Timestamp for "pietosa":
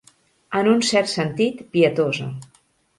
1.77-2.35